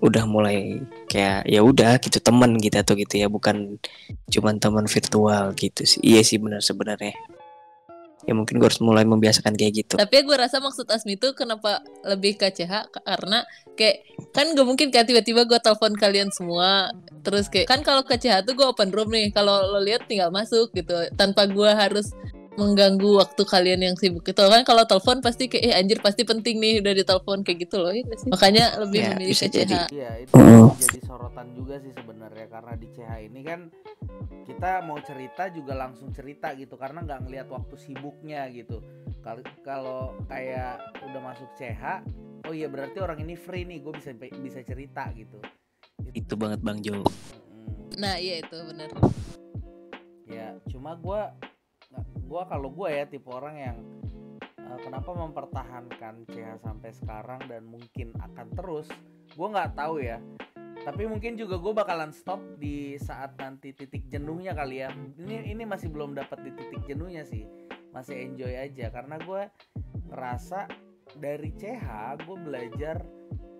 [0.00, 3.78] udah mulai kayak ya udah gitu temen gitu atau gitu ya bukan
[4.32, 6.00] cuman teman virtual gitu sih.
[6.00, 7.12] Iya sih benar sebenarnya
[8.28, 9.94] ya mungkin gue harus mulai membiasakan kayak gitu.
[9.96, 14.04] Tapi gue rasa maksud Asmi itu kenapa lebih ke CH karena kayak
[14.36, 16.92] kan gak mungkin kan tiba-tiba gue telepon kalian semua
[17.24, 20.28] terus kayak kan kalau ke CH tuh gue open room nih kalau lo lihat tinggal
[20.28, 22.12] masuk gitu tanpa gue harus
[22.58, 26.58] mengganggu waktu kalian yang sibuk itu kan kalau telepon pasti kayak eh anjir pasti penting
[26.58, 28.26] nih udah ditelepon kayak gitu loh ya sih?
[28.26, 29.76] makanya lebih Ya, memilih bisa ke jadi.
[29.78, 30.68] CH Iya itu Mm.
[30.76, 33.60] jadi sorotan juga sih sebenarnya karena di CH ini kan
[34.42, 38.82] kita mau cerita juga langsung cerita gitu karena nggak ngelihat waktu sibuknya gitu.
[39.20, 42.00] Kalau kalau kayak udah masuk CH,
[42.42, 45.38] oh iya berarti orang ini free nih, gue bisa bisa cerita gitu.
[46.10, 47.04] Itu banget Bang Jo.
[47.04, 47.98] Mm.
[47.98, 48.88] nah iya itu bener
[50.24, 50.92] Ya cuma
[51.88, 53.78] gua gua kalau gua ya tipe orang yang
[54.40, 58.88] eh, kenapa mempertahankan CH sampai sekarang dan mungkin akan terus,
[59.34, 60.20] gua nggak tahu ya.
[60.78, 64.88] Tapi mungkin juga gue bakalan stop di saat nanti titik jenuhnya kali ya.
[64.94, 67.44] Ini ini masih belum dapat di titik jenuhnya sih.
[67.92, 69.42] Masih enjoy aja karena gue
[70.08, 70.70] ngerasa
[71.18, 71.84] dari CH
[72.24, 73.04] gue belajar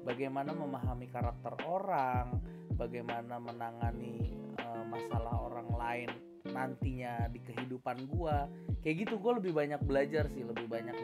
[0.07, 2.39] bagaimana memahami karakter orang,
[2.79, 6.11] bagaimana menangani eh, masalah orang lain
[6.53, 8.49] nantinya di kehidupan gua.
[8.81, 10.95] Kayak gitu gue lebih banyak belajar sih lebih banyak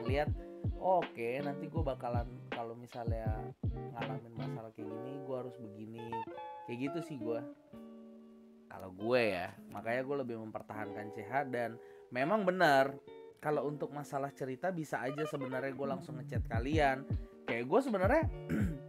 [0.84, 3.40] oh, oke nanti gue bakalan kalau misalnya
[3.96, 6.06] ngalamin masalah kayak gini gue harus begini.
[6.68, 7.40] Kayak gitu sih gua.
[8.68, 11.78] Kalau gue ya makanya gue lebih mempertahankan CH dan
[12.12, 12.92] memang benar
[13.38, 17.04] kalau untuk masalah cerita bisa aja sebenarnya gue langsung ngechat kalian.
[17.44, 18.24] Kayak gue sebenarnya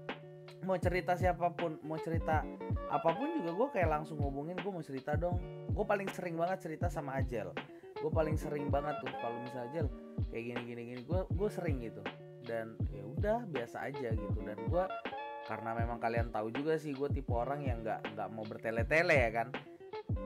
[0.65, 2.41] mau cerita siapa pun mau cerita
[2.89, 5.37] apa pun juga gue kayak langsung ngubungin gue mau cerita dong.
[5.71, 7.53] Gue paling sering banget cerita sama Ajel.
[8.01, 9.87] Gue paling sering banget tuh kalau misalnya Ajel
[10.33, 12.01] kayak gini gini gini gue gue sering gitu.
[12.45, 14.39] Dan ya udah biasa aja gitu.
[14.41, 14.85] Dan gue
[15.45, 19.31] karena memang kalian tahu juga sih gue tipe orang yang nggak nggak mau bertele-tele ya
[19.31, 19.47] kan.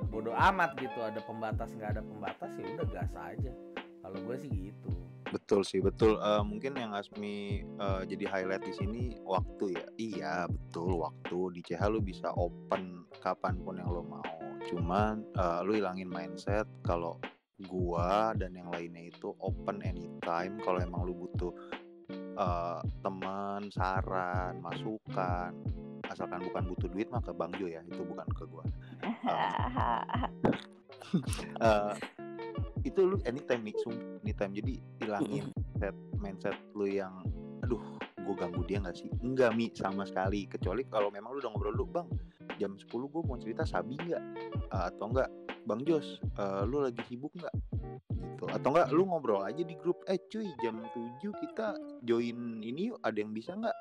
[0.09, 3.51] Bodoh amat gitu ada pembatas nggak ada pembatas ya udah gas aja.
[3.99, 6.17] Kalau gue sih gitu Betul sih, betul.
[6.17, 9.85] Eh, mungkin yang Asmi eh, jadi highlight di sini waktu ya.
[9.97, 11.39] Iya, betul waktu.
[11.57, 14.39] Di CH lu bisa open kapan pun yang lu mau.
[14.65, 17.21] Cuman eh, lu hilangin mindset kalau
[17.69, 21.53] gua dan yang lainnya itu open anytime kalau emang lu butuh
[22.13, 25.53] eh, teman, saran, masukan.
[26.09, 28.65] Asalkan bukan butuh duit mah ke Bang Jo ya, itu bukan ke gua.
[31.09, 31.93] Eh,
[32.89, 34.51] itu lu anytime nih sum- anytime.
[34.57, 37.13] Jadi hilangin mindset mindset lu yang
[37.61, 37.81] aduh
[38.17, 39.09] gue ganggu dia nggak sih?
[39.21, 40.49] Enggak mi sama sekali.
[40.49, 42.07] Kecuali kalau memang lu udah ngobrol lu bang
[42.59, 44.23] jam 10 gue mau cerita sabi nggak?
[44.69, 45.29] Eh, atau enggak
[45.65, 47.55] bang Jos eh, lu lagi sibuk nggak?
[48.09, 48.43] Gitu.
[48.49, 52.99] Atau enggak lu ngobrol aja di grup eh cuy jam 7 kita join ini yuk
[53.05, 53.77] ada yang bisa nggak?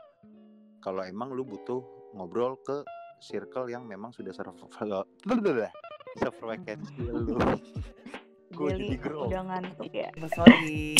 [0.78, 1.82] Kalau emang lu butuh
[2.14, 2.86] ngobrol ke
[3.18, 4.54] circle yang memang sudah server
[6.18, 7.36] sefrekuensi lu
[8.60, 9.22] Jelly jadi grow.
[9.24, 10.10] udah ngantuk ya.
[10.18, 10.96] Oh, sorry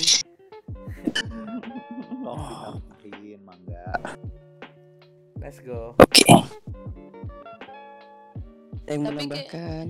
[2.20, 3.84] Oh, ditambahin mangga.
[5.38, 6.28] let's go Oke.
[8.84, 9.86] Tapi kayak- menambahkan.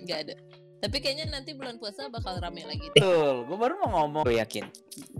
[0.00, 0.34] nggak ada
[0.80, 2.96] tapi kayaknya nanti bulan puasa bakal rame lagi deh.
[2.96, 4.64] betul gue baru mau ngomong Gue yakin.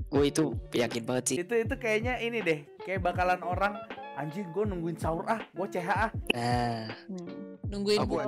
[0.09, 1.37] Gue itu yakin banget sih.
[1.39, 3.77] itu itu kayaknya ini deh kayak bakalan orang
[4.15, 7.61] anjing gue nungguin sahur ah gue CH ah Nah, Hmm.
[7.69, 8.25] nungguin Oh, buka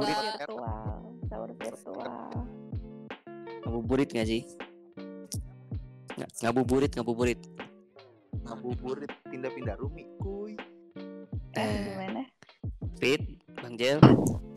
[3.72, 4.44] ngabuburit gak sih?
[6.12, 7.40] Nggak, ngabuburit, ngabuburit.
[8.44, 10.60] Ngabuburit pindah-pindah rumi, kuy.
[11.56, 12.28] Eh, gimana?
[13.00, 13.96] Fit, Bang Jel.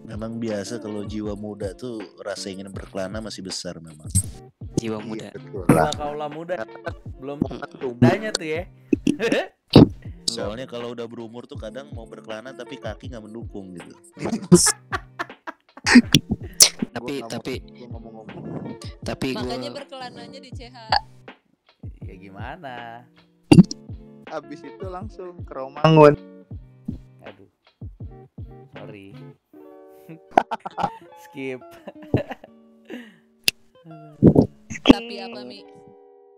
[0.04, 4.12] Memang biasa kalau jiwa muda tuh rasa ingin berkelana masih besar memang.
[4.84, 5.32] Jiwa muda.
[5.32, 5.64] Iya, betul.
[5.64, 6.60] Gua kaulah muda
[7.16, 7.40] belum
[7.80, 8.68] Tuh, mudanya tuh ya
[10.36, 13.96] Soalnya kalau udah berumur tuh kadang mau berkelana tapi kaki nggak mendukung gitu.
[16.96, 17.56] Tapi, nggak tapi,
[17.92, 18.65] ngomong-ngomong.
[19.04, 20.78] Tapi makanya gue berkelananya di CH
[22.06, 23.02] ya gimana?
[24.30, 26.14] Abis itu langsung ke Romangun.
[27.26, 27.50] aduh.
[28.78, 29.14] Sorry.
[31.26, 31.60] Skip.
[34.86, 35.62] Tapi apa mi?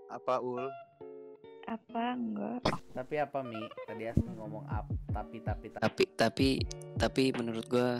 [0.08, 0.68] Apa ul?
[1.68, 2.64] Apa enggak?
[2.96, 3.60] tapi apa mi?
[3.86, 5.84] Tadi Asmi ngomong up tapi tapi tapi.
[5.84, 6.50] Tapi tapi
[6.96, 8.00] tapi menurut gua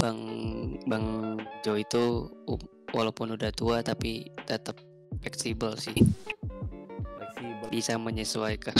[0.00, 0.18] bang
[0.88, 1.06] bang
[1.62, 2.58] Jo itu um,
[2.92, 4.76] walaupun udah tua tapi tetap
[5.20, 5.96] fleksibel sih
[7.16, 8.76] fleksibel bisa menyesuaikan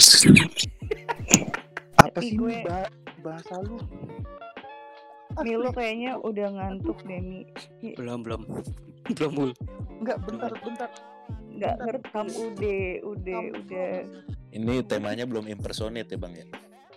[1.95, 2.67] Apa Tapi sih gue- gue...
[2.67, 2.85] bah
[3.23, 3.79] bahasa lu?
[5.39, 7.41] Lu kayaknya udah ngantuk deh Mi.
[7.95, 8.41] belum belum
[9.09, 9.51] belum Ul.
[10.03, 10.89] Enggak, bentar, bentar.
[11.47, 13.93] Nggak ngerekam udah, udah, udah.
[14.51, 16.45] Ini temanya belum impersonate ya bang ya.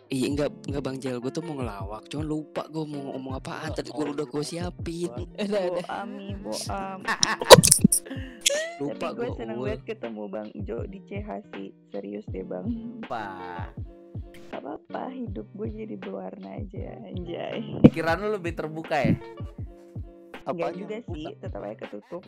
[0.07, 3.71] Iya enggak enggak bang Jel gue tuh mau ngelawak cuman lupa gue mau ngomong apaan
[3.71, 6.99] tadi gue udah gue siapin udah udah Boam Mi, boam.
[8.77, 11.69] lupa Tapi gue gue seneng banget ketemu Bang Jo di CH sih.
[11.91, 12.67] Serius deh Bang.
[13.03, 13.27] apa
[14.47, 16.87] Gak apa-apa, hidup gue jadi berwarna aja.
[17.03, 17.83] Anjay.
[17.83, 19.13] pikiran lu lebih terbuka ya
[20.47, 20.79] Enggak Apanya?
[20.79, 22.23] juga sih, tetap aja ketutup.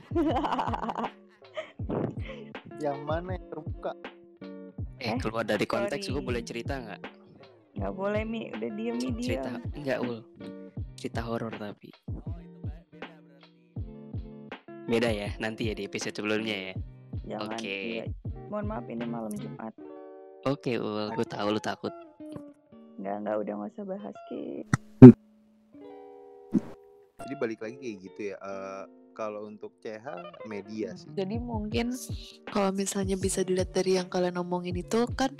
[2.78, 3.92] Yang mana yang terbuka?
[4.98, 7.02] Eh, Eh, keluar dari konteks gue boleh cerita nggak?
[7.78, 9.78] Nggak boleh mi, udah diem mi Cerita diem.
[9.78, 10.18] enggak ul.
[10.98, 11.94] Cerita horor tapi.
[14.88, 16.74] Beda ya, nanti ya di episode sebelumnya ya.
[17.28, 17.54] Jangan.
[17.54, 17.76] Oke.
[17.94, 18.04] iya.
[18.48, 19.74] Mohon maaf ini malam Jumat.
[20.42, 21.92] Oke ul, gue tahu lu takut.
[22.96, 24.64] Nggak nggak udah nggak usah bahas ki.
[27.18, 28.36] Jadi balik lagi kayak gitu ya.
[28.40, 30.06] eh, kalau untuk CH
[30.46, 31.10] media sih.
[31.12, 31.90] Jadi mungkin
[32.48, 35.34] kalau misalnya bisa dilihat dari yang kalian omongin itu kan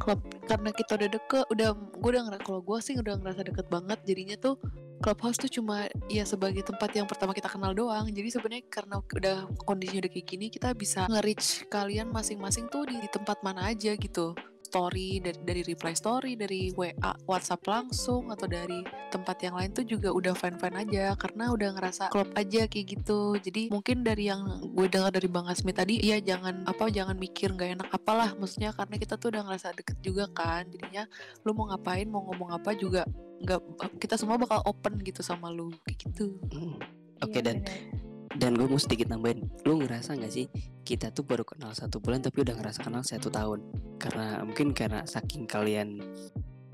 [0.00, 3.66] klub karena kita udah deket, udah gue udah ngerasa kalau gue sih udah ngerasa deket
[3.68, 4.54] banget jadinya tuh
[5.02, 8.06] clubhouse tuh cuma ya sebagai tempat yang pertama kita kenal doang.
[8.08, 13.02] Jadi sebenarnya karena udah kondisinya udah kayak gini kita bisa nge-reach kalian masing-masing tuh di,
[13.02, 14.32] di tempat mana aja gitu.
[14.72, 18.80] Story dari dari reply story dari WA WhatsApp langsung atau dari
[19.12, 23.36] tempat yang lain tuh juga udah fine-fine aja karena udah ngerasa klop aja kayak gitu.
[23.36, 24.40] Jadi mungkin dari yang
[24.72, 28.72] gue dengar dari Bang Asmi tadi, ya jangan apa jangan mikir nggak enak apalah maksudnya
[28.72, 30.64] karena kita tuh udah ngerasa deket juga kan.
[30.72, 31.04] Jadinya
[31.44, 33.04] lu mau ngapain, mau ngomong apa juga
[33.44, 33.60] nggak
[34.00, 36.32] kita semua bakal open gitu sama lu kayak gitu.
[36.48, 36.80] Hmm.
[37.20, 38.11] Oke Iya, dan bener.
[38.38, 39.44] Dan gue mau sedikit nambahin.
[39.64, 40.46] Lu ngerasa nggak sih
[40.82, 43.60] kita tuh baru kenal satu bulan tapi udah ngerasa kenal satu tahun?
[44.00, 46.00] Karena mungkin karena saking kalian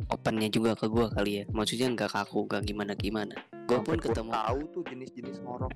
[0.09, 1.45] opennya juga ke gue kali ya.
[1.51, 3.35] Maksudnya nggak kaku, nggak gimana gimana.
[3.69, 4.31] Gue pun Sampai gua ketemu.
[4.33, 5.71] tahu tuh jenis-jenis ngorok.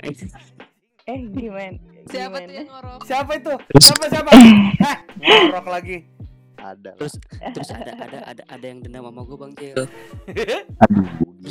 [1.02, 1.78] Eh gimana?
[2.06, 2.52] Siapa tuh gimana?
[2.54, 3.00] yang ngorok?
[3.04, 3.52] Siapa itu?
[3.82, 4.30] Siapa siapa?
[4.86, 5.96] Hah, ngorok lagi.
[6.62, 6.94] Ada.
[6.94, 7.14] Terus
[7.58, 9.74] terus ada ada ada ada yang dendam sama gue bang Jel.
[9.74, 10.62] Aduh,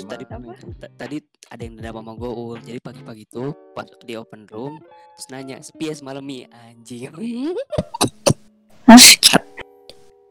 [0.02, 0.58] Terus tadi Apa?
[0.82, 2.58] ta- tadi ada yang dendam sama gue ul.
[2.58, 4.82] Jadi pagi-pagi tuh pas di open room
[5.14, 7.14] terus nanya sepi ya semalam mi anjing.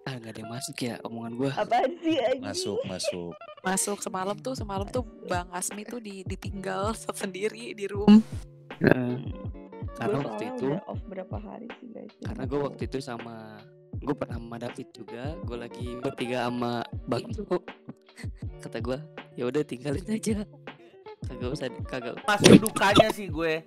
[0.01, 1.51] ah nggak ada yang masuk ya omongan gue.
[2.03, 2.41] Sih anjing?
[2.43, 3.33] Masuk, masuk.
[3.61, 8.19] Masuk semalam tuh semalam tuh Bang Asmi tuh di, ditinggal sendiri di room.
[8.81, 12.15] Karena Gua waktu itu off berapa hari sih guys.
[12.23, 13.59] karena gue waktu itu sama
[14.01, 17.45] gue pernah sama David juga gue lagi bertiga sama Bang Jo
[18.61, 18.99] kata gue
[19.37, 20.45] ya udah tinggalin aja
[21.25, 23.61] kagak usah kagak Masih dukanya sih gue.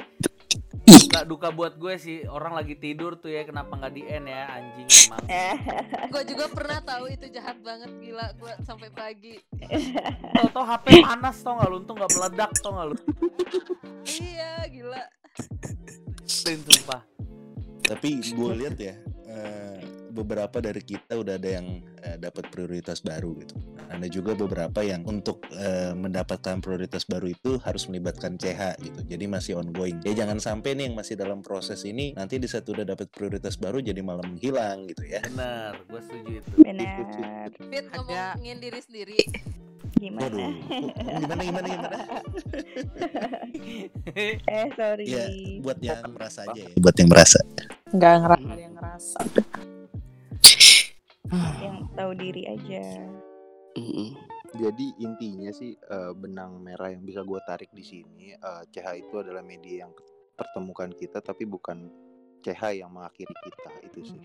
[0.83, 4.41] Duka, duka buat gue sih orang lagi tidur tuh ya kenapa nggak di end ya
[4.51, 5.25] anjing emang.
[6.13, 9.39] Gue juga pernah tahu itu jahat banget gila gue sampai pagi.
[10.35, 12.97] Tau-tau HP panas tau nggak lu untung nggak meledak tau nggak lu.
[14.03, 15.03] Iya gila.
[16.27, 17.01] Sumpah.
[17.87, 18.93] Tapi gue lihat ya
[19.29, 23.57] eh, beberapa dari kita udah ada yang eh, dapat prioritas baru gitu.
[23.89, 28.99] Ada juga beberapa yang untuk eh, mendapatkan prioritas baru itu harus melibatkan CH gitu.
[29.09, 29.99] Jadi masih ongoing.
[30.05, 33.57] Ya jangan sampai nih yang masih dalam proses ini nanti di saat udah dapat prioritas
[33.57, 35.25] baru jadi malah menghilang gitu ya.
[35.25, 36.49] Bener, gue setuju itu.
[36.61, 37.49] Benar.
[37.57, 39.19] Fit ngomongin diri sendiri.
[40.03, 40.25] Gimana?
[40.25, 40.51] Waduh,
[41.21, 41.97] gimana gimana gimana?
[44.53, 45.05] Eh sorry.
[45.07, 45.25] Ya
[45.63, 46.69] buat yang merasa aja ya.
[46.75, 47.39] Buat yang merasa.
[47.93, 49.19] Nggak ngerasa ada yang ngerasa.
[51.61, 52.83] Yang tahu diri aja.
[53.73, 54.09] Mm-mm.
[54.53, 59.15] Jadi intinya sih eh, benang merah yang bisa gue tarik di sini eh, CH itu
[59.17, 59.91] adalah media yang
[60.37, 61.89] pertemukan kita tapi bukan
[62.45, 64.23] CH yang mengakhiri kita itu sih.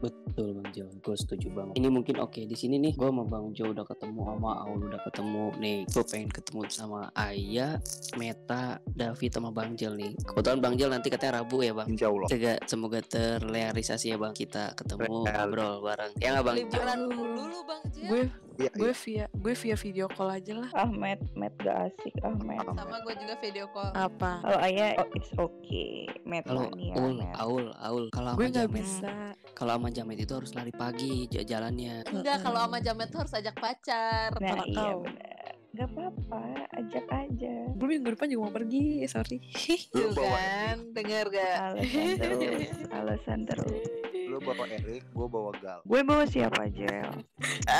[0.00, 1.74] Betul Bang Jo, gue setuju banget.
[1.76, 5.00] Ini mungkin oke di sini nih, gue sama Bang Jo udah ketemu sama Aul udah
[5.04, 5.78] ketemu nih.
[5.86, 7.76] Gue pengen ketemu sama Aya,
[8.16, 10.12] Meta, David sama Bang Jel nih.
[10.24, 11.88] Kebetulan Bang Jel nanti katanya Rabu ya Bang.
[11.92, 12.28] Insya Allah.
[12.28, 15.44] Semoga, semoga terrealisasi ya Bang kita ketemu Real.
[15.44, 16.12] ngobrol bareng.
[16.16, 16.56] Ya nggak Bang?
[16.56, 18.06] Liburan dulu lu Bang Jil.
[18.08, 18.22] Gue
[18.60, 19.00] Iya, gue iya.
[19.00, 20.70] via gue via video call aja lah.
[20.76, 22.60] Ahmed, Matt gak asik Ahmed.
[22.60, 23.90] Sama gue juga video call.
[23.96, 24.44] Apa?
[24.44, 26.04] Kalau ayah, oh, it's okay.
[26.28, 27.16] Matt Kalau Aul.
[27.40, 28.04] Aul, Aul.
[28.12, 29.32] Kalau Gue nggak bisa.
[29.56, 32.06] kalau sama Jamet itu harus lari pagi jalannya.
[32.08, 34.30] Enggak, kalau sama Jamet tuh harus ajak pacar.
[34.38, 35.00] Nah iya tahu.
[35.02, 35.30] benar.
[35.72, 36.42] Gak apa-apa,
[36.76, 37.54] ajak aja.
[37.72, 39.40] Gue minggu depan juga mau pergi, sorry.
[39.88, 41.56] Tuh Lu bawa kan, denger gak?
[41.64, 43.84] Alasan terus, alasan terus.
[44.28, 45.80] Lu bawa Erik, gue bawa Gal.
[45.82, 47.08] Gue bawa siapa aja?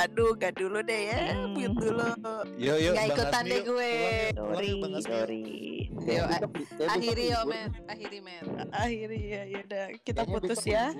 [0.01, 1.53] Aduh, gak dulu deh ya, Hmm.
[1.53, 2.09] mute dulu.
[2.57, 3.93] Yo yo Bang ikutan deh gue.
[4.33, 4.71] Sorry,
[5.05, 5.45] sorry.
[6.03, 6.41] Yo, eh,
[6.85, 7.49] Akhiri yo, libur.
[7.49, 7.69] men.
[7.85, 8.43] Akhiri, men.
[8.69, 10.85] Akhirnya ya, ya udah kita Kayaknya putus ya.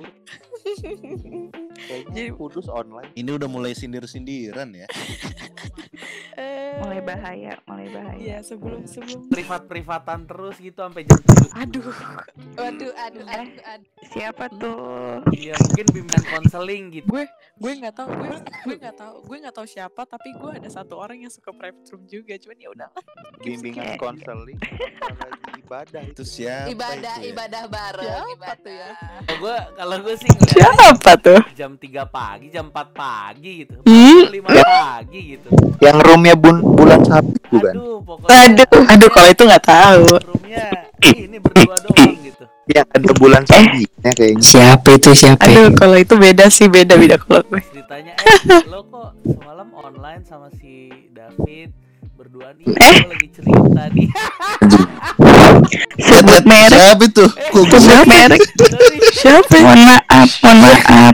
[2.09, 3.11] Jadi- kudus online.
[3.13, 4.87] Ini udah mulai sindir-sindiran ya.
[6.33, 8.17] Eh, Mulai bahaya, mulai bahaya.
[8.17, 9.27] Iya, sebelum sebelum.
[9.27, 11.51] Privat-privatan terus gitu sampai jam 7.
[11.53, 11.83] Aduh,
[12.55, 13.89] Waduh, aduh, aduh, aduh.
[14.09, 15.21] Siapa tuh?
[15.29, 17.05] Iya, mungkin bimbingan konseling gitu.
[17.05, 20.67] gue gue nggak tahu gue gue nggak tahu gue nggak tahu siapa tapi gue ada
[20.67, 22.89] satu orang yang suka private room juga cuman ya udah
[23.39, 23.95] Bimbingan Eh.
[23.95, 24.57] konseling
[24.99, 26.21] lagi ibadah itu.
[26.23, 27.31] Siapa Ibadah, itu ya?
[27.33, 28.55] ibadah bareng, Siapa ibadah.
[28.61, 28.89] tuh ya?
[29.23, 33.75] Kalau gue kalau gue sih siapa tuh jam 3 pagi, jam 4 pagi gitu.
[33.85, 34.23] Ih.
[34.29, 35.47] 5 pagi gitu.
[35.79, 37.73] Yang roomnya bun bulan sabtu bukan?
[37.75, 40.65] Aduh, pokoknya aduh aduh kalau itu nggak tahu roomnya
[41.03, 42.43] ini berdua doang gitu.
[42.63, 44.39] Yang ada bulan sabinya kayaknya.
[44.39, 45.43] Siapa itu siapa?
[45.43, 47.59] Aduh, kalau itu beda sih, beda beda kalau gue.
[47.71, 48.39] Ceritanya eh
[48.71, 51.75] lo kok semalam online sama si David
[52.33, 52.97] berduaan ih Eh?
[53.05, 54.09] lagi cerita nih.
[56.01, 56.81] Sebut merek.
[56.81, 57.25] Siapa itu?
[57.29, 58.41] Kok gue Sebut merek.
[59.13, 59.53] Siapa?
[59.61, 61.13] Mohon maaf, mohon maaf.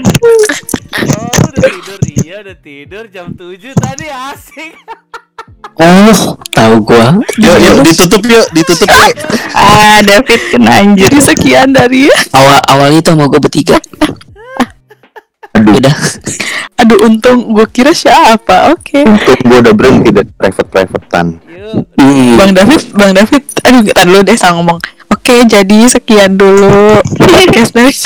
[0.96, 4.72] Oh, udah tidur iya udah tidur jam 7 tadi asik.
[5.76, 7.20] Oh, tahu gua.
[7.36, 9.12] Yuk, yuk, ditutup yuk, ditutup yuk.
[9.52, 11.04] Ah, David kena anjir.
[11.12, 13.76] Jadi sekian dari Awal awalnya itu sama gua bertiga.
[15.60, 15.96] Udah.
[16.80, 18.72] Aduh, untung gue kira siapa.
[18.72, 19.04] Oke.
[19.04, 21.28] Untung gue udah berhenti dari private privatean.
[21.44, 21.84] Yuk,
[22.40, 24.80] Bang David, Bang David, aduh kita dulu deh sama ngomong.
[25.12, 27.92] Oke, jadi sekian dulu podcast dari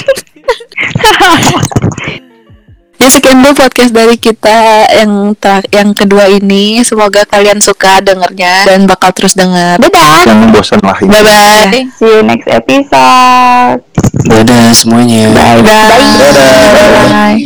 [3.02, 6.80] Ya sekian dulu podcast dari kita yang ter- yang kedua ini.
[6.88, 9.76] Semoga kalian suka dengernya dan bakal terus denger.
[9.76, 10.24] Dadah.
[10.24, 11.12] Jangan bosan lah ini.
[11.12, 11.84] Bye bye.
[12.00, 13.84] See you next episode.
[14.24, 15.36] Dadah semuanya.
[15.36, 15.62] Bye.
[15.68, 17.44] Bye.